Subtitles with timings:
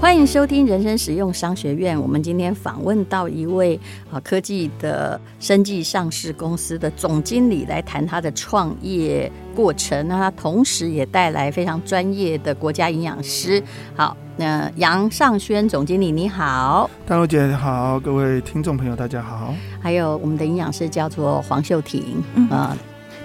[0.00, 2.00] 欢迎收听人生实用商学院。
[2.00, 3.78] 我们今天访问到一位
[4.10, 10.08] 啊科技的生技上市公司的总经理，来谈他的创业过程。
[10.08, 13.62] 那他同时也带来非常专业的国家营养师。
[13.94, 19.54] 好，那杨尚轩总经理你好，大陆姐好，各位听众朋友大家好。
[19.82, 22.48] 还有我们的营养师叫做黄秀婷，嗯，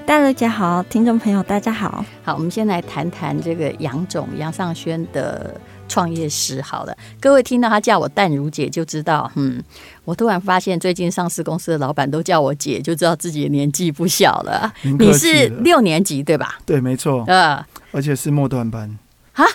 [0.05, 2.03] 大陆姐好，听众朋友大家好。
[2.21, 5.55] 好，我们先来谈谈这个杨总杨尚轩的。
[5.88, 9.63] 创业史好了，各位听到他叫我淡如姐就知道，嗯，
[10.03, 14.73] 我突然发现最近上市公司的老板都叫我姐，就知道自己的年纪不小了。
[14.81, 16.59] 你是六年级对吧？
[16.66, 17.23] 对，没错。
[17.27, 18.98] 呃，而且是末段班。
[19.34, 19.45] 啊？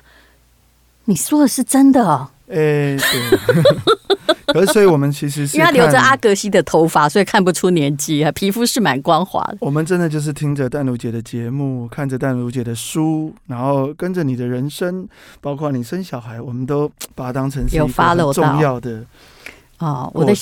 [1.06, 2.30] 你说的是真的哦？
[2.50, 3.62] 哎、欸，对。
[4.52, 9.58] 可是，所以我们其实是因为他留着阿格西的头发，所以看不出年纪啊，皮肤是蛮光滑的。
[9.60, 15.08] 我们真的就是听着淡如姐的节目，看着淡如姐的书，然后跟着你的人生，
[15.40, 19.04] 包括你生小孩，我们都把它当成是一个很重要的
[19.78, 20.10] 哦。
[20.12, 20.34] 我的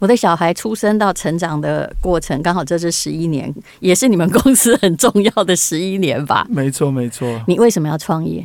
[0.00, 6.44] 我的小孩出生到成长的过程，刚好这是十一年，也是你们公司很重要的十一年吧？
[6.50, 7.40] 没错，没错。
[7.46, 8.44] 你为什么要创业？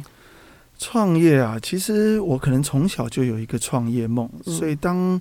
[0.77, 5.19] 创业啊，其实我可能从小就有一个创业梦，所以当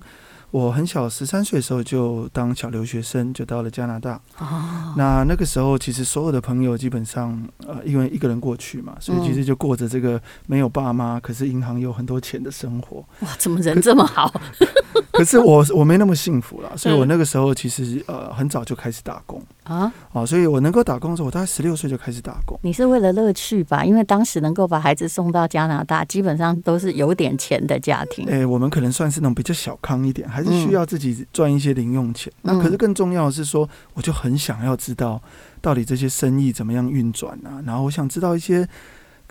[0.51, 4.13] 我很小十三岁的时候，就当小留学生，就到了加拿大。
[4.37, 13.05] 哦，那那个时候其实所有的朋友基本上呃，因为一个人过去嘛，所以其实就过着这个没有爸妈，可是银行有很多钱的生活。
[13.19, 14.33] 哇，怎么人这么好？
[15.17, 22.57] 可是我我没那么幸福了，所以我那个时候其实呃很早就开始打工啊，啊，所以我能够打工的时候，我大概十六岁就开始打工。
[22.61, 23.83] 你是为了乐趣吧？
[23.83, 28.29] 因为当时能够把孩子送到加拿大，基本上都是有点钱的家庭。
[28.29, 32.31] 哎，我们可能算是那种比较小康一点，还是需要自己赚一些零用钱。
[32.43, 35.19] 那可是更重要的是说，我就很想要知道
[35.61, 38.67] 到底这些生意怎么样运转啊，然后我想知道一些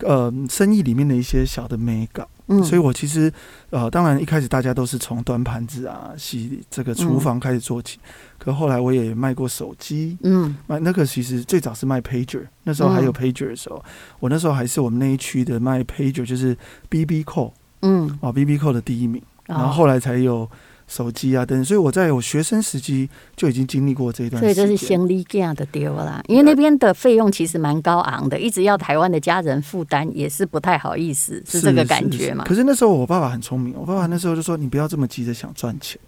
[0.02, 2.28] 呃生意里面的一些小的眉角。
[2.48, 3.32] 嗯，所以我其实，
[3.70, 13.90] 呃，当然一开始大家都是从端盘子啊、洗这个厨房开始做起，嗯、可后来我也卖过手机，嗯，卖那个其实最早是卖 pager，那时候还有 pager 的时候，嗯、
[14.20, 16.56] 我那时候还是我们那一区的卖 pager，就是
[16.88, 17.52] BB Call，
[17.82, 20.48] 嗯，哦，BB Call 的第一名，然后后来才有。
[20.86, 32.44] 手机啊，等，所以我在我学生时期就已经经历过这一段，所以这是先离家的丢了，因为那边的费用其实蛮高昂的，一直要台湾的家人负担也是不太好意思，是这个感觉嘛？
[32.44, 36.00] 可是那时候我爸爸很聪明，我爸爸那时候就说：“你不要这么急着想赚钱。”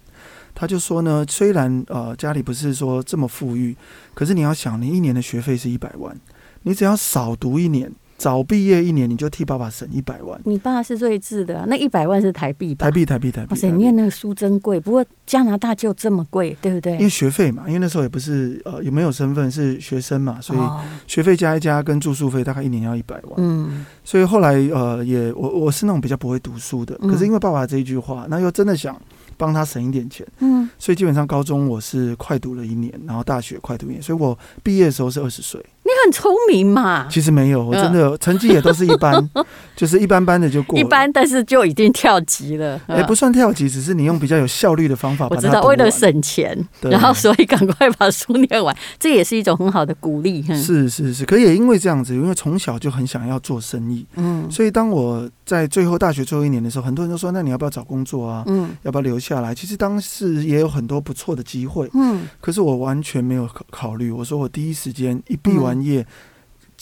[0.55, 3.75] 他就说呢，虽然呃家里不是说这么富裕，
[4.13, 6.17] 可是你要想，你一年的学费是一百万，
[6.63, 7.91] 你只要少读一年。
[8.19, 10.39] 早毕业一年，你就替爸爸省一百万。
[10.43, 12.85] 你爸是睿智的，那一百万是台币吧？
[12.85, 13.47] 台币，台币，台币。
[13.51, 14.77] 哇塞，你念那个书真贵。
[14.77, 16.91] 不过加拿大就这么贵，对不对？
[16.93, 20.59] 因为学费嘛，因为那时候也不是呃有没有身份是学生嘛，所以
[21.07, 23.33] 学费加一加跟住宿费大概一年要一百万。
[23.37, 29.01] 嗯，所以后来呃也我我是那种比较不会读书的，可是因为爸爸这一句话，那又真的想
[29.37, 30.27] 帮他省一点钱。
[30.39, 35.63] 嗯，所以基本上高中我是快读了一年，然后大学快读一年，所以我毕业的时候是二十岁。
[35.99, 37.07] 你很聪明嘛？
[37.09, 39.29] 其实没有，我真的成绩也都是一般，
[39.75, 40.77] 就是一般般的就过。
[40.77, 42.79] 一般，但是就已经跳级了。
[42.89, 45.27] 也不算跳级，只是你用比较有效率的方法。
[45.29, 50.41] 我知道，为了省钱，然后所以赶快把书念完，这也是一种很好的鼓励。
[50.55, 58.43] 是是是，可也因为这样子，因为从小就很想要做生意，嗯，所以当我在最后大学最后一年的时候，很多人都说：“那你要不要找工作啊？
[58.45, 64.11] 嗯，要不要留下来？”其实当时也有很多不错的机会，嗯，可是我完全没有考考虑。
[64.11, 66.05] 我说我第一时间一毕完业。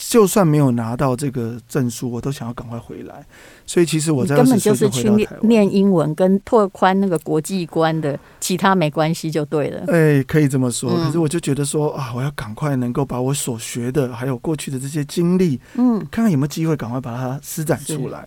[0.00, 3.26] 就算没有拿到这个证书，我都想要赶快回来。
[3.66, 9.82] 所以其实我在根本就是去念念英文，跟拓宽那个国际观的，其他没关系就对了。
[9.88, 10.94] 哎，可以这么说。
[11.04, 18.24] 可是我就觉得说啊，我要赶快能够把我所学的，还有过去的这些经历，嗯，看看有没有机会赶快把它施展出来。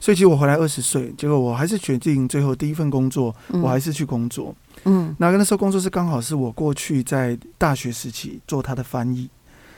[0.00, 4.54] 所以其实我回来二十岁，结果我还是决定最后第一份工作，我还是去工作。
[4.84, 9.28] 嗯，那个那时候工作是刚好是我过去在大学时期做他的翻译。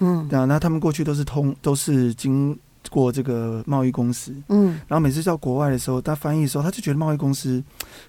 [0.01, 2.59] 嗯，那他们过去都是通，都是经
[2.89, 7.63] 过这个贸易公司，嗯，然后每次到国外的时候，他翻译的时候，他就觉得贸易公司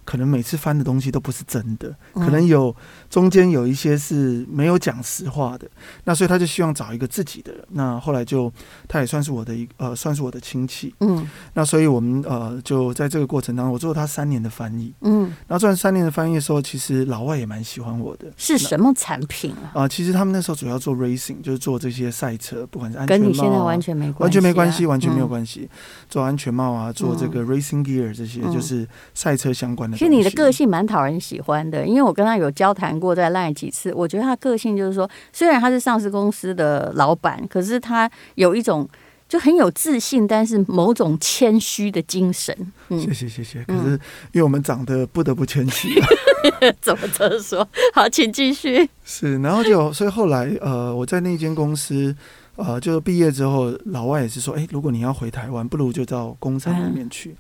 [0.06, 2.74] 可能每次翻的东西都不是真的，可能有
[3.12, 5.68] 中间有一些是没有讲实话的，
[6.06, 7.62] 那所以他就希望找一个自己的人。
[7.72, 8.52] 那后来就
[8.88, 18.28] 他也算是我的一呃，算是我的亲戚，嗯，那所以我们呃就在这个过程当中，我做了他三年的翻译，嗯，然后做完三年的翻译的时候，其实老外也蛮喜欢我的。
[18.38, 19.84] 是什么产品啊？
[19.84, 24.62] 啊，其实他们那时候主要做 racing，就是做这些赛车，不管是安全帽，跟你现在完全没关系，完全没关系。
[24.62, 25.68] 关系完全没有关系，
[26.08, 29.98] 做安全帽啊，做这个 racing gear 这些，就是赛车相关的。
[29.98, 38.88] 其实你的个性蛮讨人喜欢的，因为我跟他有交谈过，在 LINE 几次，我觉得他个性就是说，虽然他是上市公司的老板，可是他有一种
[39.28, 42.56] 就很有自信，但是某种谦虚的精神。
[42.90, 43.64] 嗯，谢谢谢谢。
[43.64, 44.00] 可是
[44.32, 46.02] 因为我们长得不得不谦虚，
[46.80, 47.68] 怎么这么说？
[47.94, 48.90] 好，请继续。
[49.04, 52.16] 是，然后就所以后来呃，我在那间公司
[52.58, 57.32] 呃，就毕业之后，老外也是说，哎，如果你要回台湾，不如就到工厂里面去。
[57.32, 57.38] 嗯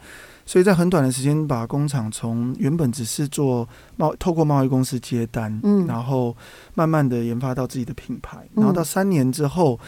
[0.52, 3.66] 所以在很短的时间，把工厂从原本只是做
[3.96, 6.36] 贸，透过贸易公司接单，嗯，然后
[6.74, 9.80] 慢慢的研发到自己的品牌，然后到三年之后，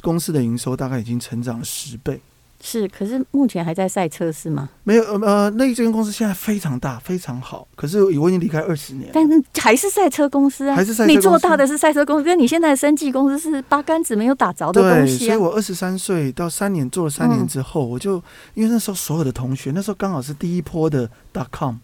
[0.00, 2.20] 公司的营收大概已经成长了十倍。
[2.64, 4.68] 是，可是目前还在赛车是吗？
[4.84, 7.66] 没有，呃，那一间公司现在非常大，非常好。
[7.74, 11.16] 可是我已经离开二十年，但是还是赛车公司啊，还是赛车公司。
[11.16, 15.18] 你做大的是赛车公司，跟你现在的生技公司是八竿子没有打着的东西啊。
[15.18, 18.22] 对，所以我二十三岁到三年做了三年之后，嗯，我就
[18.54, 21.74] 因为那时候所有的同学，那时候刚好是第一波的 dot com，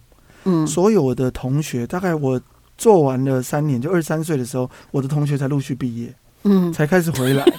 [0.45, 2.41] 嗯，所有的同学大概我
[2.77, 6.15] 做完了三年，就二十三岁的时候，我的同学才陆续毕业，
[6.45, 7.45] 嗯，才开始回来。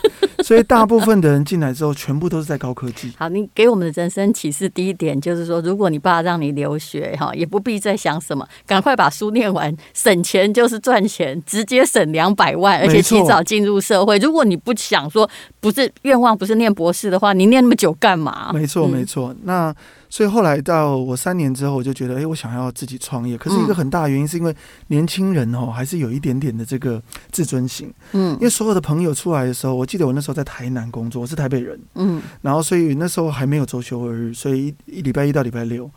[0.50, 3.14] 所以大部分的人进来之后，全部都是在高科技。
[3.20, 14.18] 好，你给我们的人生启示第一点就是说，如果你爸让你留学，哈，也不必再想什么，赶快把书念完，省钱就是赚钱，直接省两百万，而且提早进入社会。
[14.18, 15.30] 如果你不想说，
[15.60, 18.50] 不是愿望，不是念博士的话，你念那么久干嘛？
[18.52, 19.36] 没错，没错。
[19.44, 19.72] 那。
[20.10, 23.38] 所以后来到我三年之后，我就觉得，哎，我想要自己创业。
[23.38, 24.56] 可是一个很大的原因是因为
[24.88, 27.02] 年轻人哦，还是有一点点的这个
[27.32, 27.94] 自尊心。
[28.14, 31.80] 嗯，因为所有的朋友出来的时候，我记得我那时候在台南工作，我是台北人。
[31.94, 35.90] 嗯，然后所以那时候还没有周休二日，所以一礼拜一到礼拜六，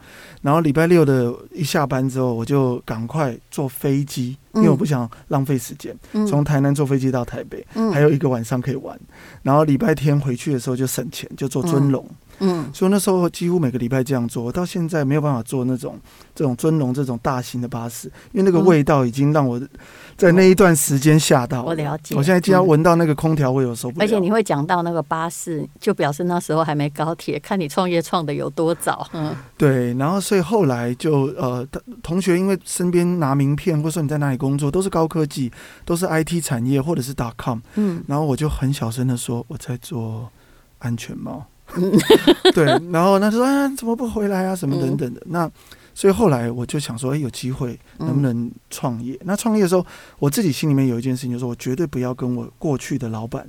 [0.42, 5.96] 然后礼拜六的一下班之后，我就赶快坐飞机，因为我不想浪费时间，
[6.28, 8.98] 从台南坐飞机到台北，还有一个晚上可以玩。
[9.42, 12.06] 然后礼拜天回去的时候就省钱，就坐尊龙。
[12.38, 15.98] 嗯，所以那时候几乎每个礼拜这样做，我到现在没有办法坐那种
[16.34, 19.60] 这种尊龙这种大型的巴士，因为那个味道已经让我
[20.16, 21.64] 在那一段时间吓到了。
[21.64, 24.04] 我了解，我现在只要闻到那个空调味，我受不了。
[24.04, 29.06] 而且你会讲到那个巴士，就表示那时候还没高铁，看你创业创的有多早。
[29.12, 29.94] 嗯，对。
[29.94, 31.66] 然后所以后来就呃，
[32.02, 35.52] 同学因为身边拿名片，或者说你在哪里工作，都是高科技，
[35.84, 37.60] 都是 IT 产业或者是 .com。
[37.76, 40.28] 嗯，然后我就很小声的说我在做
[40.78, 41.46] 安全帽。
[42.54, 44.54] 对，然后他说：“哎，怎么不回来啊？
[44.54, 45.50] 什么等等的。”那
[45.94, 49.84] 所以后来我就想说：“哎，有机会能不能创业？”那创业的时候，
[50.18, 53.46] 我自己心里面有一件事情，就是我绝对不要跟我过去的老板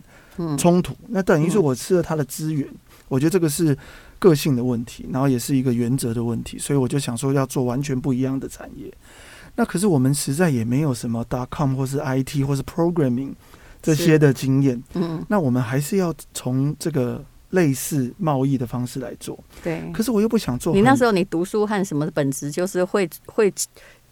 [0.58, 0.94] 冲突。
[1.08, 2.68] 那等于是我吃了他的资源，
[3.08, 3.78] 我觉得这个是
[4.20, 6.58] 个性的问题，然后也是一个原则的问题。
[6.58, 8.92] 所以我就想说要做完全不一样的产业。
[9.56, 13.34] 那可是我们实在也没有什么 dot com 或是 IT 或是 programming
[13.82, 14.82] 这些的经验。
[14.94, 17.24] 嗯，那我们还是要从这个。
[17.54, 19.82] 类似贸易的方式来做，对。
[19.92, 20.76] 可是我又不想做。
[20.76, 23.52] 你那时候你读书和什么的本质就是会会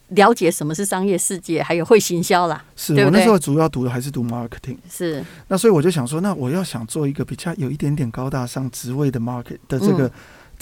[0.09, 2.63] 了解什么是商业世界，还有会行销啦。
[2.75, 4.77] 是我那时候主要读的还是读 marketing。
[4.89, 5.23] 是。
[5.47, 10.07] 那所以我就想说，那我要想做一个比较有一点点高大上职位的 market 的这个。
[10.07, 10.11] 嗯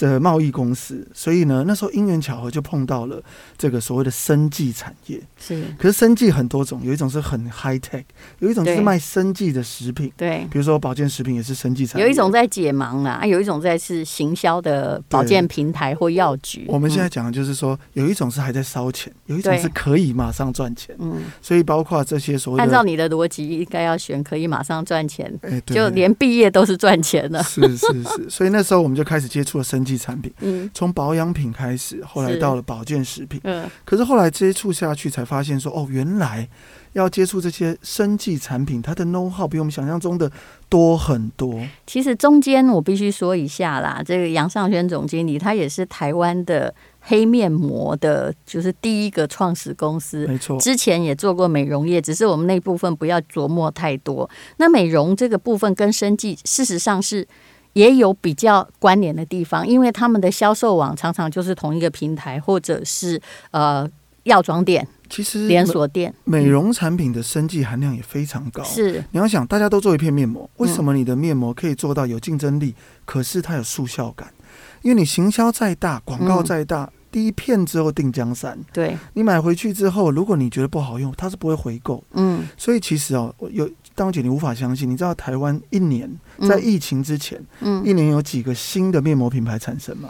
[0.08, 3.22] 的贸易公司，所以呢，那时候因缘巧合就碰到了
[3.58, 5.20] 这个所谓的生技产业。
[5.40, 8.04] 是，可是生技很多种，有一种是很 high tech，
[8.40, 10.12] 有一种是卖生技的食品。
[10.16, 12.06] 对，比如说保健食品也是生技产业。
[12.06, 16.66] 有一种在解盲啊，有一种在是行销的保健平台或药局。
[16.68, 20.96] 我们现在讲的就是说，有一种是还在烧钱，有一种是可以马上赚钱。
[21.00, 27.42] 嗯，所以包括这些所谓的，按照你的逻辑，应该要选可以马上赚钱，欸、就连毕业都是赚钱的。
[27.44, 36.48] 是是是，所以那时候我们就开始接触了生技产品，嗯，从保养品开始，后来到了保健食品，嗯，可是后来接触下去才发现说，哦，原来
[36.94, 40.32] 要接触这些生技产品，它的 know how 比我们想象中的
[40.70, 41.60] 多很多。
[41.88, 54.30] 其实中间我必须说一下啦，这个杨尚轩总经理他也是台湾的黑面膜的，就是第一个创始公司，没错，之前也做过美容业，只是我们那部分不要琢磨太多。
[54.58, 57.28] 那美容这个部分跟生计，事实上是。
[57.74, 63.22] 也有比较关联的地方，因为他们的销售网常常就是同一个平台，或者是
[63.52, 63.88] 呃
[64.24, 66.14] 药妆店，其实连锁店。
[66.24, 68.64] 美容产品的生技含量也非常高。
[68.64, 72.74] 是，你要想，大家都做一片面膜，为什么你的面膜可以做到有竞争力？
[73.06, 74.34] 可是它有速效感，
[74.82, 78.58] 因为你行销再大，广告再大，第一片之后定江山。
[78.74, 82.04] 对，你买回去之后，如果你觉得不好用，它是不会回购。
[82.14, 83.70] 嗯，所以其实哦，有。
[84.00, 86.10] 当姐，你无法相信，你知道台湾一年
[86.48, 90.08] 在疫情之前，嗯，一年有几个新的面膜品牌产生吗？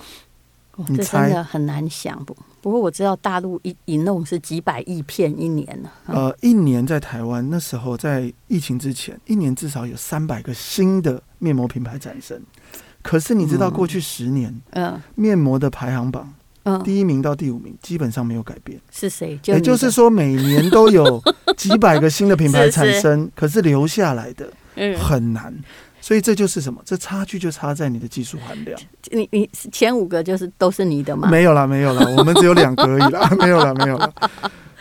[0.77, 1.23] 嗯、你猜？
[1.23, 2.37] 真的很难想不？
[2.61, 5.89] 不过我知道大陆一一弄是几百亿片一年呢。
[6.05, 12.39] 呃，一年在台湾那时候在疫情之前，一年至少有三百个新的面膜品牌产生。
[13.01, 16.31] 可是你知道过去十年，嗯，面膜的排行榜。
[16.77, 19.39] 第一名到第五名基本上没有改变，是谁？
[19.45, 21.21] 也就是说，每年都有
[21.57, 24.51] 几百个新的品牌产生，可是留下来的
[24.97, 25.53] 很难。
[26.01, 26.81] 所以这就是什么？
[26.85, 28.79] 这差距就差在你的技术含量。
[29.11, 31.29] 你你前五个就是都是你的吗？
[31.29, 34.09] 没有啦，没有啦，我们只有两个而已啦， 没有啦，没有啦。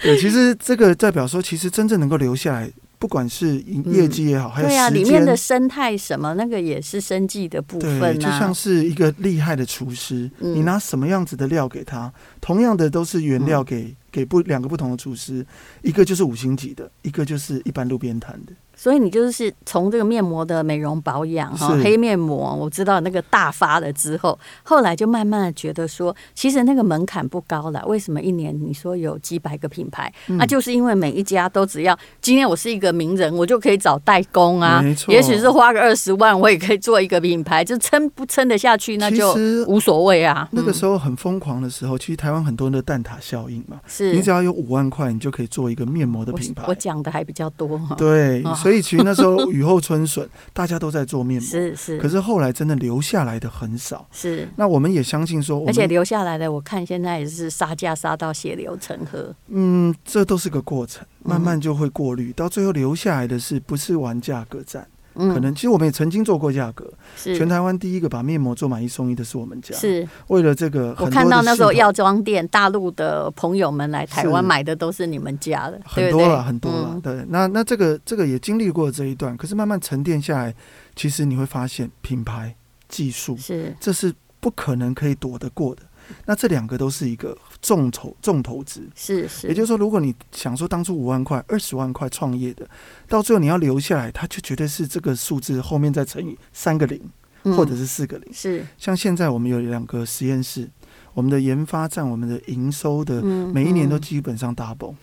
[0.00, 2.70] 对，其实这个代表说，其实真正能够留下来。
[2.98, 15.46] 不管是业绩也好，嗯、还有对啊，里面的生态什么，那个也是生计的部分、啊、就像是一个厉害的厨师，嗯、你拿什么样子的料给他，同样的都是原料给，给、嗯、给不两个不同的厨师，
[15.82, 18.52] 一个就是五星级的，一个就是一般路边摊的。
[18.78, 27.84] 所以你就是从这个面膜的美容保养哈，黑面膜，我知道那个大发了之后，后来就慢慢的觉得说，其实那个门槛不高了。
[27.86, 30.12] 为什么一年你说有几百个品牌？
[30.28, 34.80] 那、嗯啊、就是因为每一家都只要今天我是一个名人，我就可以找代工啊。
[35.08, 39.34] 也许是花个二十万，我也可以做一个品牌，就撑不撑得下去，那就
[39.66, 40.48] 无所谓啊。
[40.52, 46.62] 那个时候很疯狂的时候，其实台湾很多人的蛋挞效应嘛，是你只要有五万块，你就可以做一个面膜的品牌。
[46.68, 48.40] 我讲的还比较多，对。
[48.44, 51.98] 哦所以其实那时候雨后春笋， 大家都在做面膜，是是。
[51.98, 54.46] 可是后来真的留下来的很少，是。
[54.56, 59.34] 那我们也相信说，而且留下来的，我看现在也是杀价杀到血流成河。
[59.46, 64.86] 嗯，这都是个过程，慢慢就会过滤，到最后留下来的是不是玩价格战？
[65.18, 70.94] 嗯，可能其实我们也曾经做过价格，是全台湾第一个把面膜做买一送一的是我们家，是为了这个。
[70.98, 76.98] 我看到那时候药妆店大陆的朋友们来台湾买的都是你们家的，很多了，很多了。
[77.02, 80.54] 对，那那这个这个也经历过这一段，可是慢慢沉淀下来，
[80.94, 82.54] 其实你会发现品牌
[82.88, 85.82] 技术是这是不可能可以躲得过的。
[86.24, 87.36] 那这两个都是一个。
[87.60, 92.68] 重投重投资是是，也就是说，如果你想说当初五万块、二十万块创业的，
[93.08, 97.00] 到最后你要留下来，它就绝对是这个数字后面再乘以三个零，
[97.42, 98.32] 或者是四个零。
[98.32, 100.70] 是像现在我们有两个实验室，
[101.14, 104.94] 我们的研发占我们的营收的每一年都基本上 double。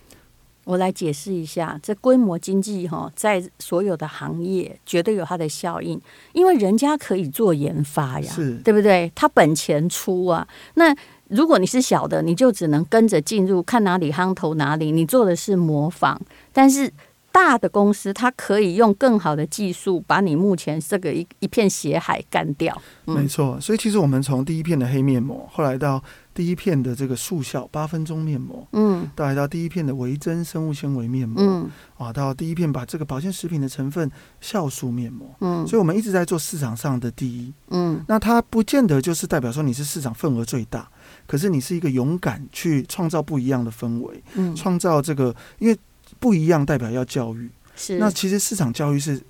[0.64, 6.02] 我来解释一下，这规模经济哈，在所有的行业绝对有它的效应，
[6.34, 9.12] 因为人家可以做研发呀，是对不对？
[9.14, 10.96] 他本钱出啊，那。
[11.30, 14.92] 如果你是小的，你就只能跟着进入，看哪里夯头哪里。
[14.92, 16.20] 你做的是模仿，
[16.54, 16.92] 但是
[17.32, 22.80] 大的公司它可以用更好的技术把你目前这个一一片血海干掉。
[23.08, 26.02] 嗯、没错，所以其实我们从第一片的黑面膜，后来到
[26.34, 34.10] 第一片的这个速效八分钟面膜，嗯，到来到第一片的维珍生物纤维面膜，嗯，啊，到第一片把这个保健食品的成分
[34.42, 40.90] 酵素面膜，嗯，所以我们一直在做市场上的第一，嗯，那它不见得就是代表说你是市场份额最大。
[41.28, 45.78] 可是你是一个勇敢去创造不一样的氛围，嗯，创造这个，因为
[46.20, 47.98] 不一样代表要教育，是。
[47.98, 49.22] 那其实市场教育是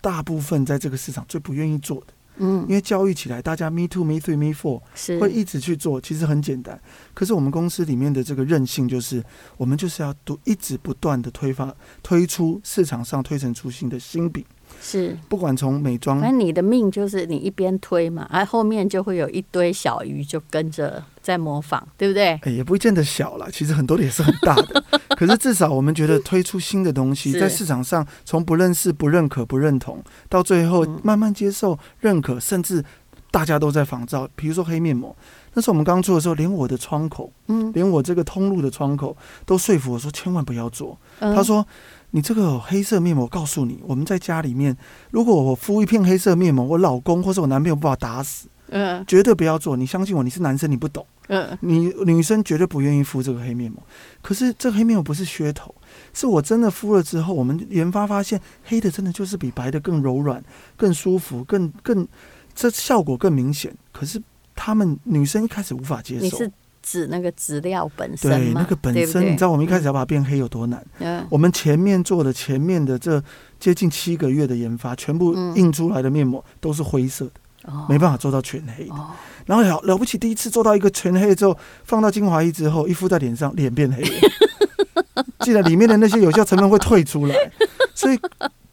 [0.00, 2.06] 大部分在这个市场最不愿意做的，
[2.38, 6.78] 嗯，因为教育起来，大家 me two me three me four 是会一直去做，其实很简单。
[7.14, 9.24] 可是我们公司里面的这个韧性，就是
[9.56, 14.44] 我们就是要都一直不断的推发推出市场上推陈出新的新品。
[14.86, 22.38] 是，不管从美妆，那你的命就是你一边推嘛，而后面就会有一堆小鱼就跟着在模仿，对不对？
[22.42, 24.84] 哎，也不见得小了，其实很多的也是很大的。
[25.16, 32.84] 可是至少我们觉得推出新的东西，在市场上从不认识、不认可、不认同，到最后慢慢接受、认可，甚至
[33.30, 34.28] 大家都在仿造。
[34.36, 35.16] 比如说黑面膜，
[35.54, 40.98] 那时候我们刚做的时候，连我的窗口，嗯，连我这个通路的窗口都说服我说千万不要做。
[41.18, 41.66] 他说。
[42.14, 44.76] 你这个黑色面膜，我告诉你，我们在家里面，
[45.10, 49.76] 如果我敷一片黑色面膜，我老公或是我男朋友不把我打死，嗯，绝对不要做。
[49.76, 53.82] 你相信我，你是男生，你不懂，嗯，你女生绝对不愿意敷这个黑面膜。
[54.22, 55.74] 可是这个黑面膜不是噱头，
[56.12, 60.40] 是我真的敷了之后，我们研发发现，黑的真的就是比白的更柔软、
[60.76, 62.06] 更舒服、更更
[62.54, 63.76] 这效果更明显。
[63.90, 64.22] 可是
[64.54, 66.38] 他们女生一开始无法接受。
[66.84, 70.84] 指那个资料本身，对那个本身，对对，你知道我们一开始要把它变黑有多难？
[70.98, 73.20] 嗯，我们前面做的前面的这
[73.58, 77.32] 接近七个月的研发，全部印出来的面膜都是灰色的，
[77.66, 78.94] 嗯、没办法做到全黑的。
[78.94, 79.10] 哦、
[79.46, 87.34] 然后了了不起，第一次做到一个全黑之后，放到精华液之后，一敷在脸上，脸变黑了， 既然里面的那些有效成分会退出来，
[87.94, 88.20] 所以。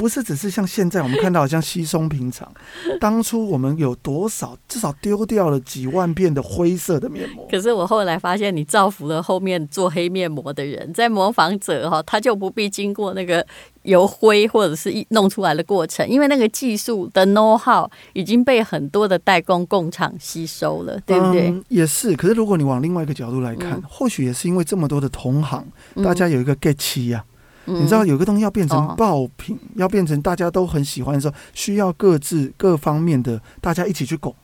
[0.01, 2.51] 不是只是像现在我们看到好像稀松平常，
[2.99, 7.47] 当初我们有多少至少丢掉了几万片的灰色的面膜。
[7.51, 13.45] 可是我后来发现，你造福了后面做黑面膜的人，在模仿者哈，他就不必经过那个
[13.83, 21.49] 由灰或者是弄出来的过程，因为那个技术的 know how 已经被很多的代工工厂吸收了，对不对？
[21.49, 22.15] 嗯，也是。
[22.15, 25.63] 可是如果你往另外一个角度来看，嗯，或许也是因为这么多的同行，
[26.03, 27.23] 大家有一个 get 期呀。
[27.65, 34.35] 你知道有个东西要变成爆品，嗯、要变成大家都很喜欢的时候，需要各自各方面的大家一起去拱，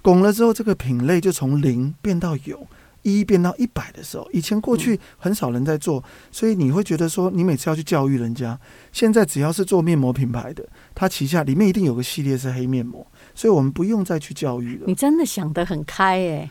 [0.00, 2.66] 拱了之后，这个品类就从零变到有，
[3.02, 8.58] 一变到一百的时候，以前过去很少人在做，所以你会觉得说，你每次要去教育人家。
[8.92, 10.64] 现在只要是做面膜品牌的，
[10.94, 13.04] 它旗下里面一定有个系列是黑面膜，
[13.34, 14.84] 所以我们不用再去教育了。
[14.86, 16.50] 你真的想得很开耶。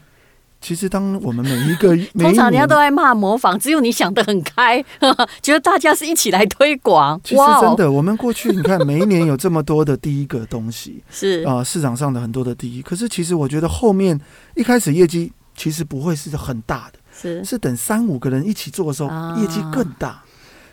[0.62, 4.82] 其实，当我们每一个 通常人家都爱骂模仿，只有你想得很开，
[5.42, 7.20] 觉得大家是一起来推广。
[7.24, 12.82] 其实真的，我们过去你看，每一年有这么多的第一个东西， 是啊、呃，市场上的很多的第一。
[12.82, 14.20] 可是，其实我觉得后面
[14.56, 15.32] 一开始业绩。
[15.54, 20.24] 其实不会是很大的，是是等三五个人一起做的时候，啊、业绩更大。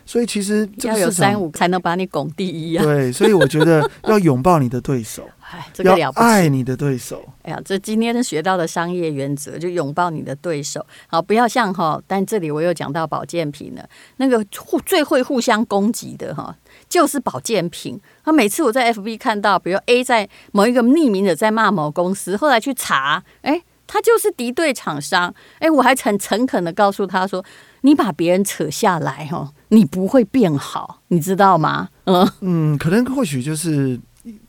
[0.09, 2.83] 所以其实要有三五才能把你拱第一啊。
[2.83, 7.23] 对，所以我觉得 要拥抱你的对手，哎，这个了不起，要爱你的对手。
[7.43, 10.83] 哎呀，这今天学到的商业原则，就拥抱你的对手。
[11.05, 13.87] 好，不要像哈，但这里我又讲到保健品了，
[14.17, 16.55] 那个互最会互相攻击的哈，
[16.89, 18.01] 就是保健品。
[18.25, 23.61] 他每次我在 FB 看到，比如 A 在某一个匿名的在骂某公司，后来去查，哎。
[23.91, 27.43] 他就是敌对厂商，哎，我还很诚恳的告诉他说
[27.81, 33.99] ：“你把别人扯下来，哦，你不会变好，你知道吗？”嗯嗯，可能或许就是。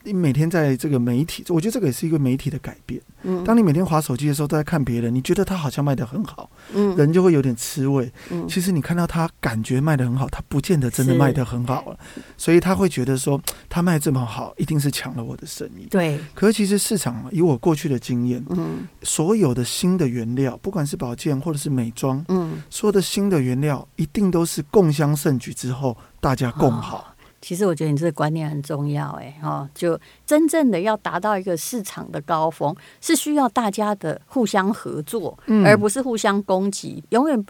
[0.05, 3.01] 你每天在这个媒体，我觉得这个也是一个媒体的改变。
[3.23, 8.11] 嗯，当你每天划手机的时候，都在看别人，你觉得他好像卖的很好，嗯，人就会有点吃味。
[8.31, 11.99] 嗯，其实你看到他感觉卖的很好，他不见得真的卖的很好了，
[12.39, 15.87] 所以他会觉得说他卖这么好，一定是抢了我的生意。
[15.91, 26.99] 对，可是其实市场以我过去的经验，嗯，所有的新的原料，不管是保健或者是美妆，嗯，所有的新的原料一定都是共襄盛举之后，大家共好。
[26.99, 27.05] 哦
[27.41, 37.03] 其实我觉得你这个观念很重要，哎，哈，就真正的要达到一个市场的高峰，是需要大家的互相合作，而不是互相攻击。
[37.09, 37.45] 永远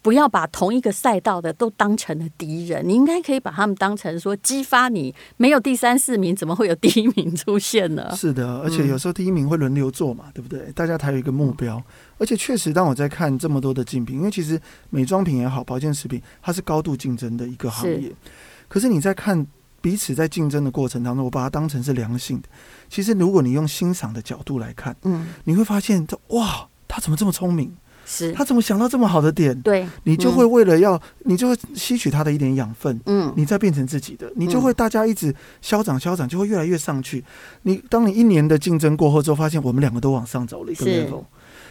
[0.00, 5.14] 不要把同一个赛道的都当成了敌人，你应该可以把他们当成说激发你。
[5.36, 8.14] 没有第三四名，怎么会有第一名出现呢？
[8.14, 10.72] 是的，而且有时候第一名会轮流做嘛，对不对？
[10.72, 11.82] 大家才有一个目标。
[12.18, 14.60] 而且确实，当我在看这么多的竞品，因为其实
[14.90, 18.10] 美妆品也好，保健食品，它是高度竞争的一个行业。
[18.74, 19.46] 可是你在看
[19.80, 22.48] 彼此在竞争的过程当中，我把它当成是良性的。
[22.90, 27.72] 其实如果你用欣赏的角度来看，嗯，你会发现这哇，他怎么这么聪明？
[28.04, 29.56] 是他怎么想到这么好的点？
[29.60, 35.32] 对，你就会为了要，你就会吸取他的一点养分，嗯，你再变成自己的，你就会大家一直
[35.62, 37.24] 消长消长，就会越来越上去。
[37.62, 41.22] 你当你一年的竞争过后之后，发现我们两个都往上走了一个 level。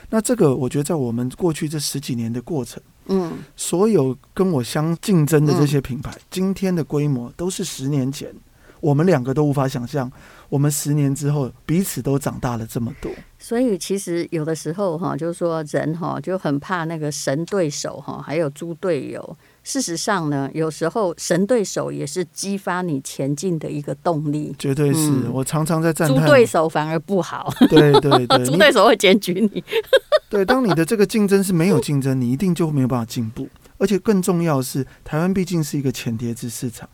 [0.09, 2.81] 那这个我觉得在我们过去这十几年的过程。
[3.07, 8.33] 嗯，所有跟我相竞争的这些品牌，嗯、今天的规模都是十年前，
[8.79, 10.11] 我们两个都无法想象，
[10.53, 13.11] 我们十年之后彼此都长大了这么多。
[13.39, 19.35] 所以其实有的时候哈，就是说人哈就很怕那个神对手哈，还有猪队友。
[19.63, 24.55] 事实上呢，有时候神对手也是激发你前进的一个动力。
[24.59, 27.51] 绝对是、嗯、我常常在赞叹，猪对手反而不好。
[27.67, 29.63] 对 对对， 猪对手会检举你。
[30.29, 33.49] 对，当你的这个竞争是没有竞争，你一定就没有办法进步。
[33.79, 36.87] 而且更重要的是，台湾毕竟是一个浅碟子市场，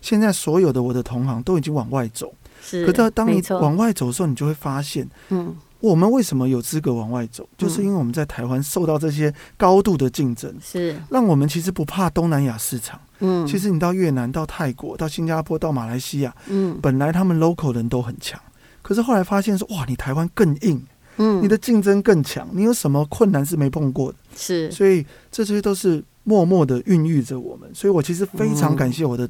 [0.00, 2.34] 现在所有的我的同行都已经往外走。
[2.64, 5.54] 是，可是当你往外走的时候，你就会发现，嗯。
[5.80, 7.46] 我们为什么有资格往外走？
[7.58, 12.98] 就是因为我们在台湾受到这些高度的竞争，是让我们其实不怕东南亚市场。
[13.18, 18.40] 嗯，其实你到越南、到泰国、到新加坡、到马来西亚，嗯，本来他们 local 人都很强，
[18.80, 20.82] 可是后来发现说，哇，你台湾更硬，
[21.18, 24.16] 嗯，你的竞争更强，你有什么困难是没碰过的？
[24.34, 27.68] 是，所以这些都是默默的孕育着我们。
[27.74, 29.28] 所以我其实非常感谢我的。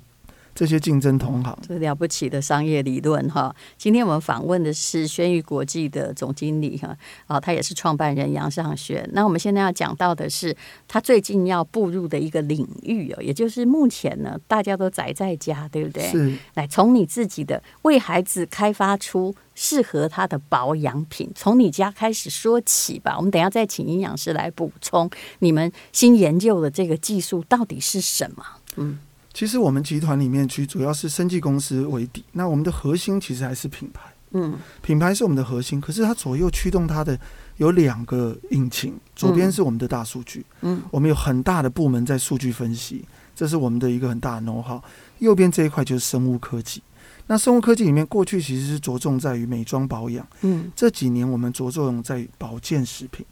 [0.54, 3.54] 这些竞争同行，这了不起的商业理论哈。
[3.76, 9.08] 今天我们访问的是轩宇国际的总经理哈，啊，他也是创办人杨尚轩。
[9.12, 16.04] 那我们现在要讲到的是他最近要步入的一个领域哦，也就是目前呢大家都宅在家，对不对？
[16.04, 16.38] 是。
[16.54, 23.16] 来，从你自己的为孩子开发出适合他的保养品，从你家开始说起吧。
[23.16, 28.44] 我们等一下再请营养师来补充你们新研究的这个技术到底是什么？
[28.76, 28.98] 嗯。
[29.34, 35.80] 其实我们集团里面其实主要是生技公司为底，那我们的核心其实还是品牌，嗯，品牌是我们的核心。
[35.80, 37.18] 可是它左右驱动它的
[37.56, 44.80] 有两个引擎，左边是我们的大数据，嗯，我们有很大的部门在数据分析，这是我们的一个很大的 know-how。
[45.18, 46.80] 右边这一块就是生物科技，
[47.26, 53.26] 那生物科技里面过去其实是着重在于美妆保养，嗯，这几年我们着重在保健食品。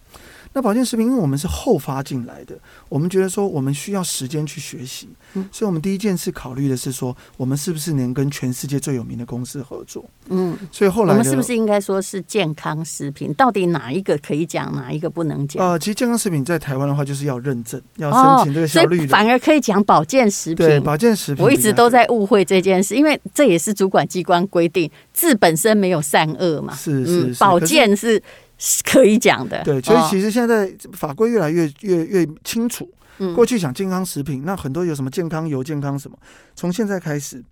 [0.54, 2.56] 那保健食品，因为我们是后发进来的，
[2.88, 13.32] 我们觉得说我们需要时间去学习，嗯，所以我们第一件事考虑的是说，我们是不是能跟全世界最有名的公司合作，嗯，所以后来我们是不是应该说是健康食品？
[13.34, 15.66] 到底哪一个可以讲，哪一个不能讲？
[15.66, 20.66] 呃，其实健康食品在台湾的话，就是要认证，要申请这个效率的，哦，反而可以讲保健食品。
[20.66, 28.22] 对，保健食品，我一直都在误会这件事，因为这也是主管机关规定，字本身没有善恶嘛，是是，是，保健是。
[28.64, 29.60] 是可以讲的。
[29.64, 32.88] 对，所以其实现在法规越来越越越清楚。
[33.18, 36.16] 嗯，过去讲健康食品，那很多有什么健康油、健康什么，
[36.54, 37.42] 从现在开始，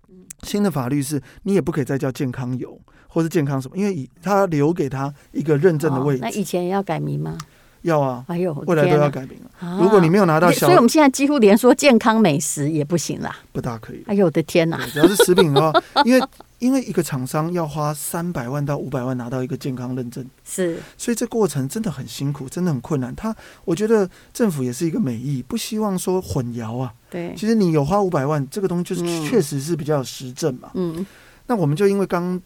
[0.43, 6.21] 新的法律是你也不可以再叫健康油或是健康什么，因为以他留给他一个认证的位置。
[6.21, 7.37] 那以前也要改名吗？
[7.81, 9.77] 要啊，哎呦，未来都要改名了。
[9.81, 14.03] 如果你没有拿到小，所以我们现在几乎连说健康美食也不行啦，不大可以。
[14.07, 14.79] 哎呦我的天哪！
[14.87, 16.23] 只要是食品的话，因为
[16.61, 23.13] 因为一个厂商要花三百万到五百万拿到一个健康认证，是，所以这过程真的很辛苦，真的很困难。
[23.15, 26.93] 他我觉得政府也是一个美意，不希望说混淆啊。
[27.09, 30.69] 对，其实你有花五百万，这个东西就是确实是比较有实证嘛。
[30.75, 31.03] 嗯，
[31.47, 32.39] 那我们就因为刚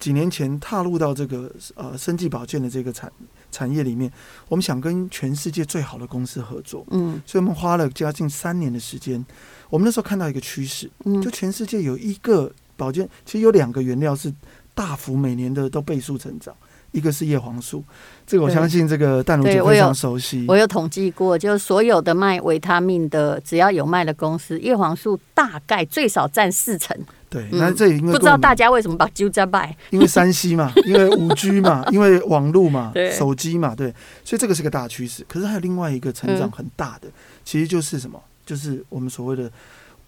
[0.00, 3.10] 几年前踏入到这个呃生技保健的这个产。
[3.52, 4.08] 产业里面，
[4.46, 9.26] 我们想跟全世界最好的公司合作，嗯，所以我们花了将近三年的时间。
[9.68, 14.32] 我们那时候看到一个趋势，嗯，就全世界有一个保健，其实有两个原料是
[14.74, 16.54] 大幅每年的都倍数成长，
[16.92, 17.84] 一个是叶黄素，
[18.26, 20.46] 这个我相信这个淡如姐非常熟悉。
[20.48, 26.96] 我有统计过，就是所有的卖维他命的，只要有卖的公司，叶黄素大概最少占四成。
[27.28, 29.76] 对，那这因为不知道大家为什么把揪在卖？
[29.90, 35.24] 因为山西嘛， 因为五 G 嘛，因为网络嘛，手机嘛，对，所以这个是个大趋势。
[35.28, 37.08] 可是还有另外一个成长很大的，
[37.44, 38.20] 其实就是什么？
[38.44, 39.48] 就是我们所谓的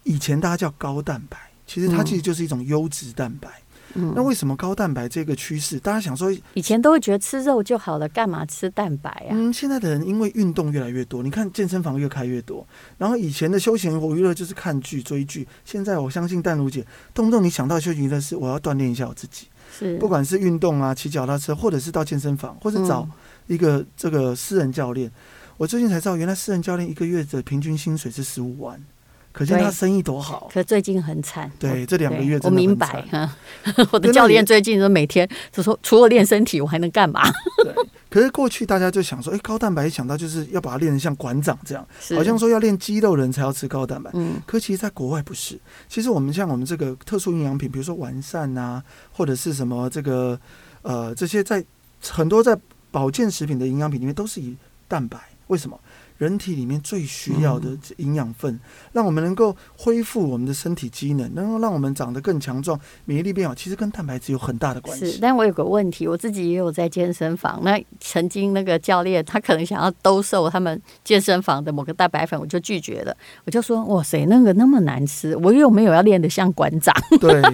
[0.03, 1.37] 以前大家叫高蛋白，
[1.73, 3.49] 其实它其实就是一种优质蛋白。
[3.95, 5.79] 嗯，那为什么高蛋白这个趋势？
[5.79, 9.31] 大家想说，以前都会觉得吃肉就好了，干嘛吃蛋白啊？
[9.31, 12.65] 嗯，现在的人因为运动越来越多，你看健身房越开越多，
[12.97, 23.07] 然后以前的休闲娱乐就是看剧追剧，现在我相信淡如姐，动不动你想到休闲娱乐是我要锻炼一下我自己，是不管是运动啊，骑脚踏车，或者是到健身房，或者找
[23.47, 25.07] 一个这个私人教练。
[25.07, 25.13] 嗯，
[25.57, 28.83] 我最近才知道，原来私人教练一个月的平均薪水是十五万。
[29.33, 31.51] 可见他生意多好，可最近很惨。
[31.57, 33.03] 对，这两个月我明白。
[33.91, 37.23] 我的教练最近说，每天就说，除了练身体，我还能干嘛？
[37.65, 37.73] 对。
[38.09, 41.83] 可是过去大家就想说，哎，高蛋白一想到就是要把它练成像馆长这样，
[42.15, 44.11] 好像说要练肌肉人才要吃高蛋白。
[44.13, 44.39] 嗯。
[44.45, 45.59] 可其实，在国外不是。
[45.89, 50.39] 其实我们像我们这个特殊营养品，比如说完善啊，或者是什么这个
[50.83, 51.65] 呃这些，在
[52.07, 52.55] 很多在
[52.91, 54.55] 保健食品的营养品里面都是以
[54.87, 55.17] 蛋白。
[55.47, 55.79] 为什么？
[56.23, 58.57] 人体里面最需要的营养分，
[58.93, 65.11] 让我们能够恢复我们的身体机能，能够让我们长得更强壮，免疫力变好，其实跟蛋白质有很大的关系。
[65.11, 73.13] 是，但我有个问题，我自己也有在健身房，那曾经那个教练他可能想要兜售他们健身房的某个蛋白粉，我就拒绝了。
[73.43, 76.95] 我就说：哇塞，那个那么难吃，我又没有要练得像馆长。
[77.19, 77.41] 对。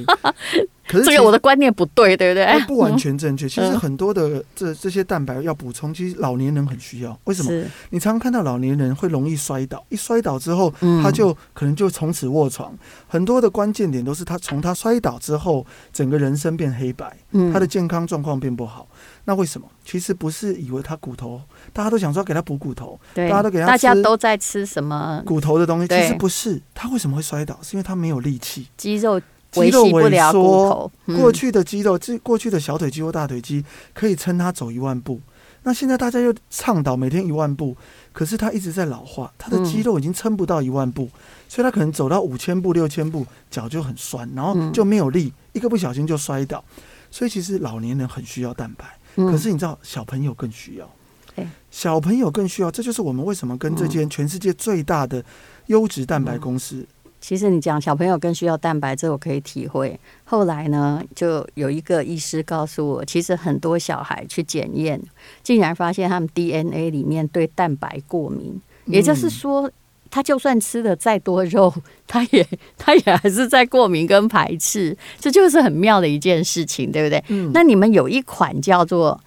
[0.90, 2.66] 可是这个我的观念不对，对不对？
[2.66, 3.46] 不完全正确。
[3.50, 7.16] 其实很多的这这些蛋白要补充，其实老年人很需要。
[7.26, 7.64] 为什么？
[7.92, 12.78] 你常常看到老年人会容易摔倒，一摔倒之后，他就可能就从此卧床。
[13.08, 17.18] 很多的关键点都是他从他摔倒之后，整个人生变黑白，
[17.52, 18.88] 他的健康状况变不好。
[19.26, 19.68] 那为什么？
[19.84, 21.42] 其实不是以为他骨头，
[21.74, 25.88] 大家都想说给他补骨头，大家都给他，大家都在吃什么骨头的东西？
[25.88, 27.60] 其实不是，他为什么会摔倒？
[27.62, 29.20] 是因为他没有力气，肌肉。
[29.52, 35.20] 肌肉萎缩，过去的肌肉，这过去的小腿肌或大腿肌可以撑他走一万步。
[35.64, 37.76] 那现在大家又倡导每天一万步，
[38.14, 41.10] 可是他一直在老化，他的肌肉已经撑不到一万步，
[41.48, 46.64] 所以他可能走到五千步、六千步，脚就很酸，然后就没有力，一个不小心就摔倒。
[47.12, 55.24] 所以其实老年人很需要蛋白，可是你知道小朋友更需要，小朋友更需要，这就是我们为什么跟这间全世界最大的
[55.66, 56.86] 优质蛋白公司。
[57.22, 60.00] 其实你讲小朋友更需要蛋白，质我可以体会。
[60.24, 65.00] 后来呢，就有一个医师告诉我，其实很多小孩去检验，
[65.44, 68.60] 竟然发现他们 DNA 里面对蛋白过敏。
[68.86, 69.70] 也就是说，
[70.10, 71.72] 他就算吃的再多肉，
[72.08, 74.98] 他也 他也还是在过敏跟排斥。
[75.20, 77.24] 这就是很妙的一件事情，对不对？
[77.28, 77.52] 嗯。
[77.54, 79.20] 那你们有一款叫做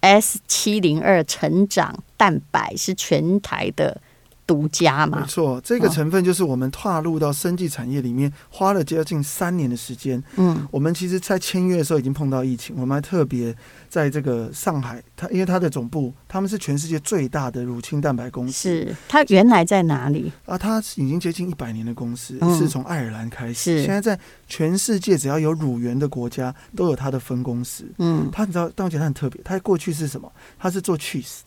[0.00, 4.00] S 七零二成长蛋白，是全台的。
[4.48, 5.20] 独家嘛？
[5.20, 10.20] 没错，这个成分就是我们踏入到生技产业里面，花了接近三年的时间。
[10.36, 13.54] 嗯，我们其实，在签约的时候已经碰到疫情，我们还特别
[13.90, 18.52] 在这个上海，它因为它的总部，他们是全世界最大的乳清蛋白公司。
[18.52, 20.32] 是它原来在哪里？
[20.46, 27.84] 啊，它已经接近一百年的公司，是从爱尔兰开始，现在在全世界只要有乳源的国家都有它的分公司。
[27.98, 30.32] 嗯，它你知道，但我觉得它很特别，它过去是什么？
[30.58, 31.40] 它是做 cheese。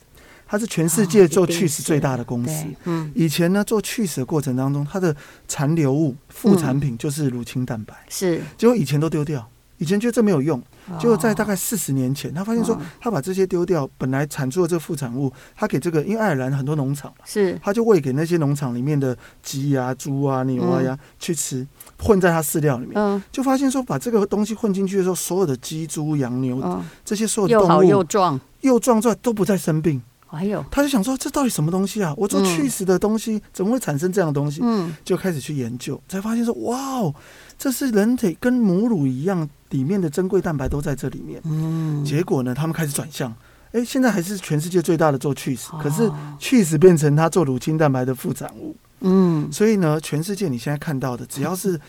[0.52, 2.66] 它是全世界做 cheese 最大的公司。
[2.84, 5.16] 嗯，以前呢，做 cheese 的过程当中，它的
[5.48, 7.94] 残留物副产品就是乳清蛋白。
[8.10, 10.62] 是，结果以前都丢掉，以前觉得这没有用。
[11.00, 21.66] 结果在大概四十年前，他发现说，他把这些丢掉，本来产出的这个副产物，他给这个，因为爱尔兰很多农场是，他就喂给那些农场里面的鸡啊、猪啊、牛啊呀去吃，
[21.98, 26.60] 混在他饲料里面，嗯就发现说，把这个东西混进去的时候，所有的鸡、猪、羊、牛
[27.06, 30.02] 这些所有的动物又好又壮，又壮出来都不再生病。
[30.36, 32.14] 还有，他就想说，这到底什么东西啊？
[32.16, 34.60] 我做去死的东西，怎么会产生这样的东西？
[34.62, 37.14] 嗯，就开始去研究，才发现说，哇哦，
[37.58, 41.40] 这是人体跟母乳一样，里面的珍贵蛋白都在这里面。
[41.44, 43.30] 嗯，结果呢，他们开始转向，
[43.72, 48.74] 哎、欸，现在还是全世界最大的做去死，可是去死变成他做乳清蛋白的副产物。
[49.00, 51.80] 嗯，所以呢，全世界你现在看到的，只要是。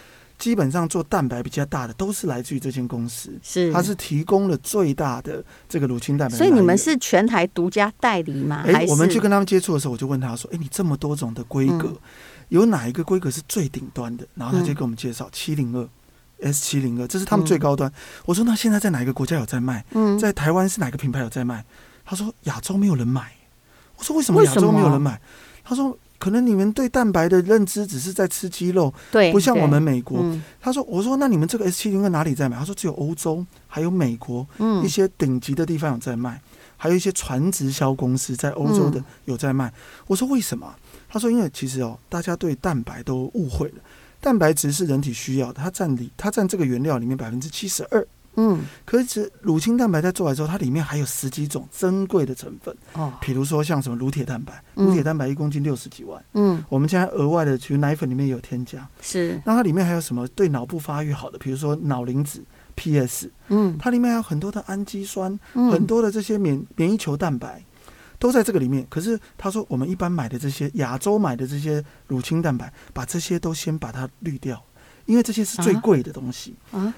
[0.44, 6.36] 基本上做蛋白比较大的都是来自于这间公司，是它是提供了最大的这个乳清蛋白。
[6.36, 8.62] 所以你们是全台独家代理吗？
[8.68, 11.96] 哎，我们去跟他们接触的时候，我就问他说：“哎，你这么多种的规格，
[12.50, 15.88] 有哪一个规格是最顶端的？”然后他就给我们介绍七零二
[16.42, 17.90] S 七零二，这是他们最高端。
[18.26, 19.86] 我说：“那现在在哪一个国家有在卖？
[19.92, 21.64] 嗯在台湾是哪个品牌有在卖？”
[22.04, 23.32] 他说：“亚洲没有人买。”
[23.96, 25.22] 我说：“为什么亚洲没有人买？”
[25.64, 25.98] 他说。
[26.24, 30.20] 可能你们对蛋白的认知只是在吃鸡肉，对，不像我们美国。
[30.22, 34.48] 嗯、他说：“我说那你们这个 S 七零二哪里在买？”他说：“只有欧洲还有美国，
[34.82, 36.42] 一些顶级的地方有在卖，
[36.78, 39.74] 还有一些传直销公司在欧洲的有在卖。”
[40.08, 40.74] 我说：“为什么？”
[41.12, 43.84] 他说：“因为其实哦，大家对蛋白都误会了，
[44.22, 62.44] 蛋白质是人体需要的，它占里它占这个原料里面百分之七十二。”嗯，可是乳清蛋白在做来之后，它里面还有十几种珍贵的成分哦，比如说像什么乳铁蛋白，乳铁蛋白一公斤六十几万，嗯，我们现在额外的，其实奶粉里面有添加，是，那它里面还有什么对脑部发育好的，比如说脑磷脂
[62.76, 67.64] PS，嗯，它里面还有很多的氨基酸，很多的这些免免疫球蛋白
[68.18, 68.86] 都在这个里面。
[68.90, 74.64] 可是他说，我们一般买的这些亚洲买的这些乳清蛋白，把这些都先把它滤掉。
[75.06, 76.56] 因为这些是最贵的东西，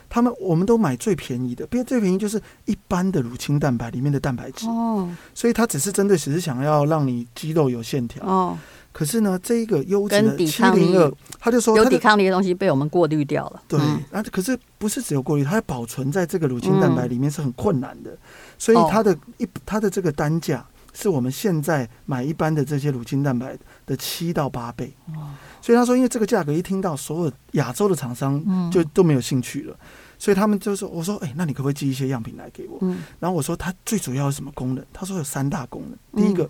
[0.08, 8.58] 他们我们都买最便宜的，别最便宜就是一般的乳清蛋白里面的蛋白质，哦，所以它只是针对只是想要让你肌肉有线条，哦，
[8.91, 13.80] 可是呢，这一个优质的七零二，他就说有抵抗力的东西被我们过滤掉了，对，
[14.12, 18.18] 那、嗯、可是不是只有过滤，它要保存在这个乳清蛋白里面是很困难的，嗯、
[18.60, 20.63] 所以它的一它的这个单价
[20.94, 25.34] 是我们现在买一般的这些乳清蛋白的七到八倍，哦。
[25.65, 28.39] 所以他说，因为这个价格一听到，所有亚洲的厂商
[28.71, 29.75] 就都没有兴趣了，
[30.19, 32.78] 所以他们就说：“我说，哎，那你可不可以寄一些样品来给我？”
[33.19, 36.23] 然后我说：“它最主要是什么功能？”他说：“有三大功能。
[36.23, 36.47] 第一个。”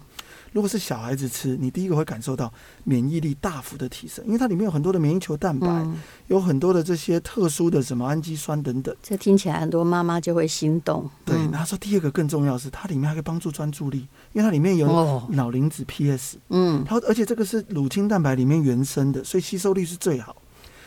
[0.56, 2.50] 如果是小孩子吃，你第一个会感受到
[2.86, 8.96] 免疫力大幅的提升，因为它里面有很多的免疫球蛋白，嗯、有很多的这些特殊的什么氨基酸等等。
[9.04, 11.10] 这听起来很多妈妈就会心动。
[11.26, 20.38] 对，然后说第二个更重要是，它里面还可以帮助专注力，因为它里面有脑磷脂 PS，嗯，它而且这个是乳清蛋白里面原生的，所以吸收率是最好。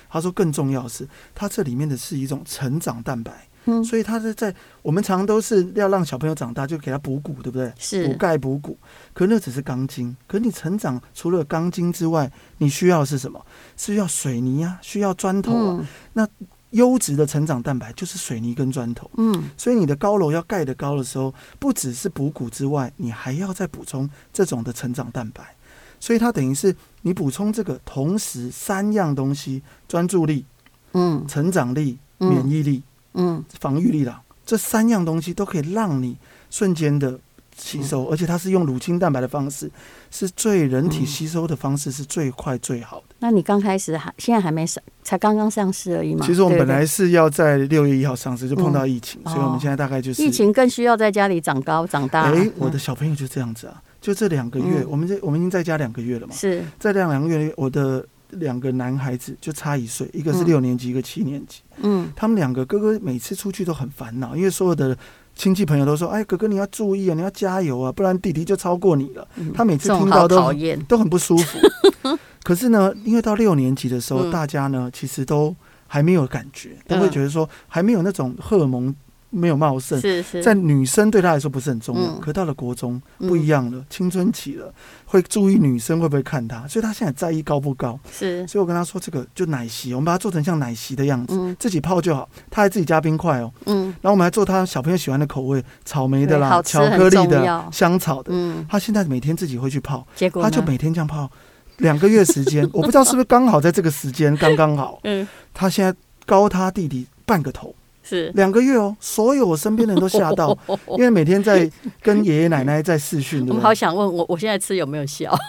[0.08, 3.46] 他说更重要的是，它这里面的是一种成长蛋白。
[3.84, 7.72] 所以他是在我们常都是要让小朋友长大，就给他补骨，对不对？
[7.78, 8.76] 是补钙补骨。
[9.12, 13.44] 可那只是钢筋，可你成长除了钢筋之外，你需要的是什么？
[13.76, 15.76] 是要水泥啊，需要砖头啊。
[15.80, 16.28] 嗯、那
[16.70, 19.10] 优质的成长蛋白就是水泥跟砖头。
[19.16, 25.54] 嗯，所以你的高楼要盖得高的时候，不只是补骨之外，你还要再补充这种的成长蛋白。
[26.00, 30.46] 所以它等于是你补充这个，同时三样东西：专注力、
[30.92, 32.78] 嗯，成长力、免疫力。
[32.78, 32.82] 嗯
[33.18, 36.16] 嗯，防御力啦，这三样东西都可以让你
[36.48, 37.18] 瞬间的
[37.56, 39.70] 吸收，嗯、而且它是用乳清蛋白的方式，
[40.10, 43.06] 是最人体吸收的方式是最快最好的。
[43.08, 46.24] 嗯、那你刚开始还现在还没上，才刚刚上市而已嘛？
[46.24, 52.30] 其实我们本来是要在六月一号上市，就碰到疫情，嗯、所以我们现在大概就是疫情更需要在家里长高长大。
[52.30, 58.06] 哎、欸，我的小朋友就这样子啊，就这两个月，嗯、我们这我们已经在家两个月了嘛，是在这两个月，我的。
[58.30, 61.60] 两个男孩子就差一岁，一个是六年级，嗯、一个七年级。
[61.82, 64.96] 嗯，他们两个哥哥每次出去都很烦恼，因为所有的
[65.34, 69.26] 亲戚朋友都说：“哎，哥哥你要注意啊，你要加油啊，不然弟弟就超过你了。
[69.36, 70.52] 嗯”他每次听到都
[70.88, 71.58] 都很不舒服。
[72.42, 75.54] 可是呢，因为到六年级的时候，嗯、大家呢其实都
[75.86, 78.94] 还没有感觉，都会觉得说还没有那种荷尔蒙。
[79.30, 84.72] 没有茂盛，是是，在女生对他来说不是很重要，嗯、可到了国中不一样了，嗯、青春期了，
[85.04, 87.98] 会注意女生会不会看他，所以他现在在意高不高。
[88.10, 92.28] 是，所以我跟他说，这个就奶昔，我们把它做成像奶昔的样子，嗯、自己泡就好。
[92.50, 98.30] 他还自己加冰块哦，嗯，然后我们还做他小朋友喜欢的口味，草莓的啦，巧克力的，香草的。
[98.32, 101.30] 嗯，他现在每天自己会去泡，结果他就每天这样泡
[101.78, 104.98] 两个月时间， 我不知道是不是刚好在这个时间刚刚好。
[105.04, 107.74] 嗯，他现在高他弟弟半个头。
[108.08, 110.56] 是两个月哦，所有我身边的人都吓到，
[110.96, 113.46] 因为每天在跟爷爷奶奶在视讯。
[113.48, 115.36] 我们好想问我，我现在吃有没有效？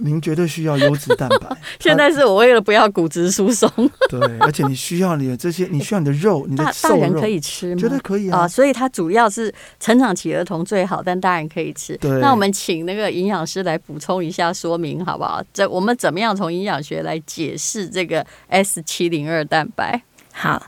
[0.00, 1.56] 您绝对需要优质蛋白。
[1.80, 3.68] 现在是我为了不要骨质疏松。
[4.08, 6.94] 对，而且你需要你的这些，你需要你的肉，你的瘦肉。
[6.94, 7.80] 大人可以吃吗？
[7.80, 8.48] 绝对可以啊、呃！
[8.48, 11.96] 所以它主要是成长期儿童最好，但大人可以吃。
[11.96, 12.20] 对。
[12.20, 15.42] 那我们请那个营养师来补充一下说明，好不好？
[15.52, 20.00] 这我们怎么样从营养学来解释这个 S 七零二蛋白？
[20.32, 20.62] 好。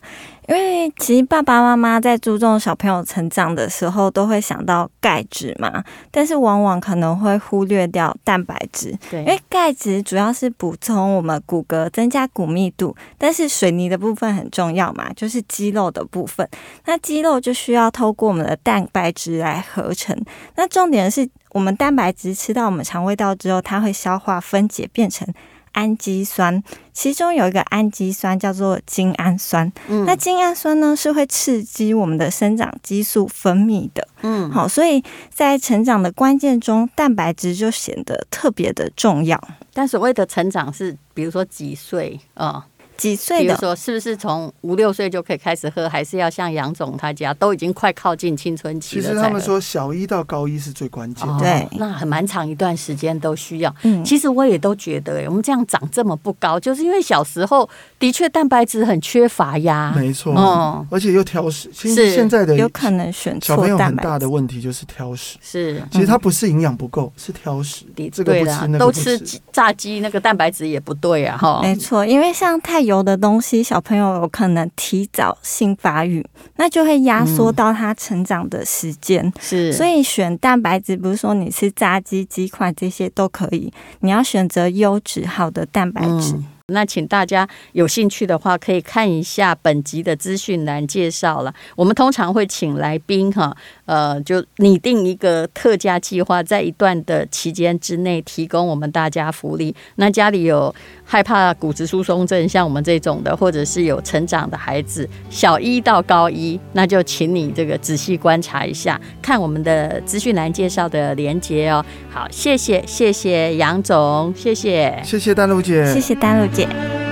[0.50, 8.92] 因为其实爸爸妈妈在注重小朋友成长的时候，都会想到钙质嘛，但是往往可能会忽略掉蛋白质。
[9.08, 16.44] 对，因为钙质主要是补充我们骨骼，增加骨密度，但是水泥的部分很重要嘛，就是肌肉的部分。
[16.84, 20.20] 那肌肉就需要透过我们的蛋白质来合成。
[20.56, 25.24] 那重点是我们蛋白质吃到我们肠胃道之后，它会消化分解变成。
[25.72, 29.70] 氨基酸，其中有一个氨基酸叫做精氨酸。
[29.88, 34.06] 嗯，那精氨酸呢，是会刺激我们的生长激素分泌的。
[34.22, 35.02] 嗯，好，所以
[35.33, 39.42] 在成长的关键中，蛋白质就显得特别的重要。
[39.72, 42.66] 但所谓的成长是，比如说几岁啊？
[43.00, 43.44] 几岁的？
[43.44, 49.02] 比如说，是不是从五六岁就可以开始喝，还是要像杨总他家都已经快靠近青春期了？
[49.02, 51.38] 其实他们说小一到高一是最关键的。
[51.38, 53.74] 对、哦，那很蛮长一段时间都需要。
[53.84, 57.66] 嗯，其实我也都觉得，哎，我们这样长这么不高，就是因为小时候
[57.98, 59.94] 的确蛋白质很缺乏呀。
[59.96, 61.70] 没错，嗯，而且又挑食。
[61.72, 65.38] 其实现在的有可能选小朋友很大的问题就是挑食。
[65.40, 67.86] 是，其实他不是营养不够，是挑食。
[68.12, 69.18] 这个不吃，那个不吃。
[69.18, 71.38] 都吃炸鸡，那个蛋白质也不对啊。
[71.38, 73.62] 哈，没错，因为像太油的东西。
[73.62, 76.26] 小朋友有可能提早性发育，
[76.57, 79.24] 那就会压缩到他成长的时间。
[79.24, 86.35] 嗯、是，所以选蛋白质不是说你吃炸鸡、鸡块这些都可以，你要选择优质好的蛋白质。
[86.35, 91.53] 嗯那请大家有兴趣的话，可以看一下本集的资讯栏介绍了。
[91.74, 93.53] 我们通常会请来宾哈，
[93.90, 99.74] 呃，就拟定一个特价计划，在一段的期间之内提供我们大家福利。
[99.96, 100.72] 那家里有
[101.05, 111.85] 害怕骨质疏松症，像我们这种的，或者是有成长的孩子，小一到高一，那就请你这个仔细观察一下，看我们的资讯栏介绍的连接哦。
[112.09, 117.10] 好，谢谢谢谢杨总，谢谢谢谢丹露姐，谢谢丹露姐。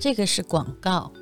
[0.00, 1.12] 这个是广告。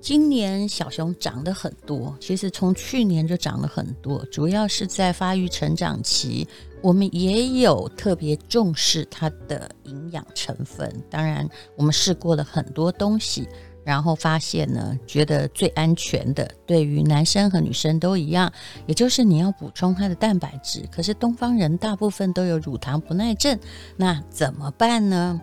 [0.00, 6.46] 今年小熊长得很多，其实从去年就长了很多，主要是在发育成长期，
[6.82, 10.92] 我们也有特别重视它的营养成分。
[11.08, 13.48] 当然，我们试过了很多东西。
[13.84, 18.50] 然后发现呢，觉得最安全的，对于男生和女生都一样，
[18.86, 20.88] 也就是你要补充它的蛋白质。
[20.90, 23.58] 可是东方人大部分都有乳糖不耐症，
[23.94, 25.38] 那怎么办呢？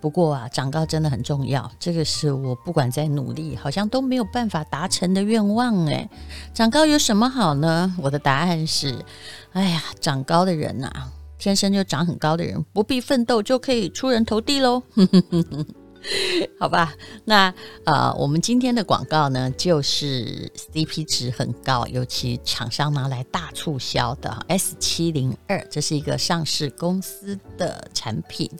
[0.00, 6.08] 不过啊，长高真的很重要，这个是我不管再努力，好像都没有办法达成的愿望哎。
[6.54, 7.94] 长高有什么好呢？
[7.98, 9.04] 我的答案是，
[9.52, 10.90] 哎呀，长高的人呐、
[11.38, 14.82] 天生就长很高的人，不必奋斗就可以出人头地喽。
[16.58, 17.52] 好吧，那
[17.84, 28.50] 呃，我们今天的广告呢，就是 CP 值很高，尤其厂商拿来大促销的 S 七零二，这是一个上市公司的产品。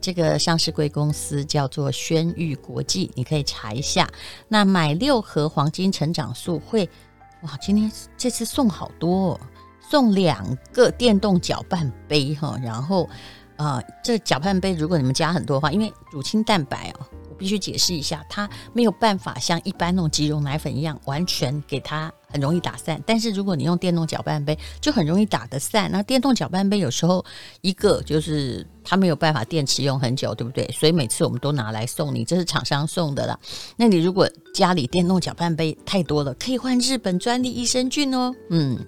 [0.00, 4.08] 这个上市贵公司叫做轩誉国际，你可以查一下。
[4.48, 6.88] 那买六盒黄金成长素会，
[7.42, 9.40] 哇，今天这次送好多哦，
[9.88, 13.08] 送两个电动搅拌杯哈，然后。
[13.58, 23.02] 啊，这搅拌杯，如果你们加很多的话，因为乳清蛋白哦，我必须解释一下，它没有办法像一般那种即溶奶粉一样完全给它很容易打散。
[23.06, 25.90] 但是如果你用电动搅拌杯，就很容易打得散。
[25.90, 27.24] 那电动搅拌杯有时候
[27.60, 28.66] 一个就是。
[28.90, 30.66] 它没有办法电池用很久，对不对？
[30.68, 33.38] 所以每次我们都拿来送你，这是厂商送的啦。
[33.76, 38.34] 那你如果家里电动搅拌杯太多了，可以换日本专利益生菌哦。
[38.48, 38.78] 嗯，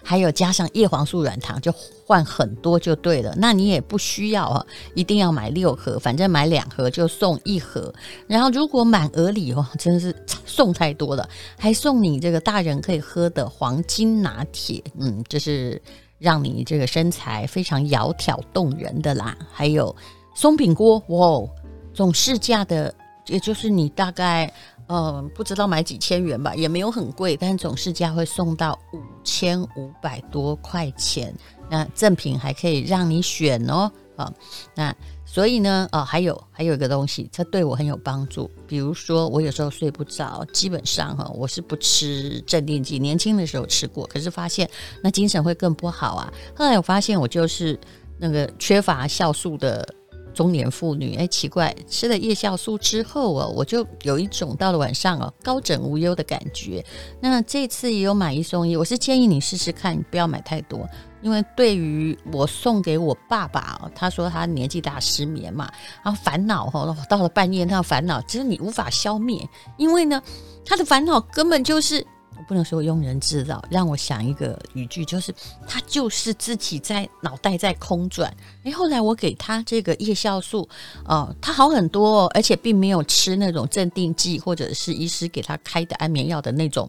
[0.00, 1.74] 还有加上叶黄素软糖，就
[2.06, 3.34] 换很多就对了。
[3.36, 7.92] 那你也不需要啊，一定要买六盒，反正买两盒就送一盒。
[8.28, 10.14] 然后如果满额礼哦，真的是
[10.46, 14.82] 送太多了，还送你这个大人可以喝的黄金拿铁。
[14.98, 15.80] 嗯，就是。
[16.20, 19.94] 让你这个身材非常窈窕动人的啦，还有
[20.34, 21.48] 松饼锅，哇，
[21.94, 22.92] 总市价的，
[23.28, 24.52] 也就是你大概
[24.88, 31.32] 呃不知道买几千元吧，也没有很贵，但总市价会送到五千五百多块钱，
[31.70, 34.34] 那赠品还可以让你选哦，啊，
[34.74, 34.92] 那。
[35.30, 38.50] 所以呢，哦，还有还有一个东西，它对我很有帮助。
[38.66, 42.98] 比如说，我有时候睡不着，基本上哈，我是不吃镇定剂。
[42.98, 44.68] 年轻的时候吃过，可是发现
[45.02, 46.32] 那精神会更不好啊。
[46.56, 47.78] 后来我发现，我就是
[48.18, 49.86] 那个缺乏酵素的
[50.32, 56.82] 中年妇女，哎，奇怪，吃了夜酵素之后哦，我就有一种到了晚上哦，高枕无忧的感觉。
[57.20, 60.88] 那这次也有买一送一，我是建议你试试看，不要买太多，
[61.20, 65.70] 因为对于我送给我爸爸，他说他年纪大失眠嘛，
[66.02, 70.22] 然后烦恼哈，到了半夜那烦恼，其实你无法消灭，因为呢，
[70.64, 72.06] 他的烦恼根本就是。
[72.38, 75.34] 我不能说庸人自扰，让我想一个语句，就是
[75.66, 78.32] 他就是自己在脑袋在空转。
[78.62, 80.68] 诶，后来我给他这个夜酵素，
[81.04, 86.88] 哦，他好很多哦，而且并没有吃那种镇定剂或者是医师给他开的安眠药的那种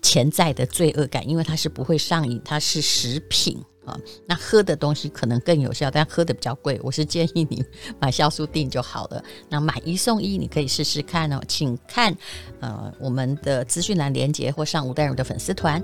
[0.00, 3.62] 潜在的罪恶感，因为他是不会上瘾，它是食品。
[3.84, 6.78] 啊，那喝的东西可能更有效，但喝的比较贵。
[6.82, 7.64] 我是建议你
[7.98, 9.22] 买酵素定就好了。
[9.48, 11.40] 那买一送一，你可以试试看哦。
[11.48, 12.14] 请看
[12.60, 15.82] 呃我们的资讯栏连接或上吴代荣的粉丝团。